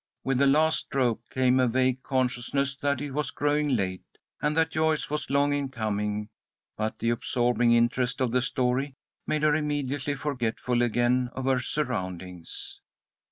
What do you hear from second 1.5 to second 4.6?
a vague consciousness that it was growing late, and